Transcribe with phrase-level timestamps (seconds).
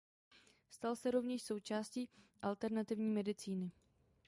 [0.69, 2.09] Stal se rovněž součástí
[2.41, 3.71] alternativní medicíny.